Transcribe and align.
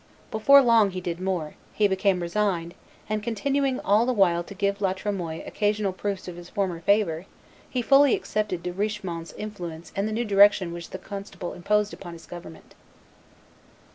Before 0.31 0.63
long 0.63 0.89
he 0.89 0.99
did 0.99 1.21
more; 1.21 1.53
he 1.75 1.87
became 1.87 2.21
resigned, 2.23 2.73
and, 3.07 3.21
continuing 3.21 3.79
all 3.81 4.07
the 4.07 4.13
while 4.13 4.43
to 4.45 4.55
give 4.55 4.81
La 4.81 4.93
Tremoille 4.93 5.43
occasional 5.45 5.93
proofs 5.93 6.27
of 6.27 6.37
his 6.37 6.49
former 6.49 6.79
favor, 6.81 7.27
he 7.69 7.83
fully 7.83 8.15
accepted 8.15 8.63
De 8.63 8.73
Richemont's 8.73 9.33
influence 9.37 9.91
and 9.95 10.07
the 10.07 10.11
new 10.11 10.25
direction 10.25 10.73
which 10.73 10.89
the 10.89 10.97
constable 10.97 11.53
imposed 11.53 11.93
upon 11.93 12.13
his 12.13 12.25
government. 12.25 12.73